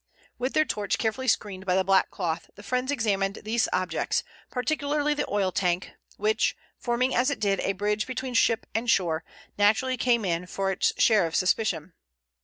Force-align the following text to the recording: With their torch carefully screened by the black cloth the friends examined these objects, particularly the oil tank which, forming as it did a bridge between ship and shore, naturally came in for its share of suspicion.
With 0.39 0.53
their 0.53 0.65
torch 0.65 0.97
carefully 0.97 1.27
screened 1.27 1.67
by 1.67 1.75
the 1.75 1.83
black 1.83 2.09
cloth 2.09 2.49
the 2.55 2.63
friends 2.63 2.91
examined 2.91 3.37
these 3.43 3.67
objects, 3.71 4.23
particularly 4.49 5.13
the 5.13 5.29
oil 5.29 5.51
tank 5.51 5.91
which, 6.17 6.57
forming 6.79 7.13
as 7.13 7.29
it 7.29 7.39
did 7.39 7.59
a 7.59 7.73
bridge 7.73 8.07
between 8.07 8.33
ship 8.33 8.65
and 8.73 8.89
shore, 8.89 9.23
naturally 9.59 9.97
came 9.97 10.25
in 10.25 10.47
for 10.47 10.71
its 10.71 10.91
share 10.97 11.27
of 11.27 11.35
suspicion. 11.35 11.93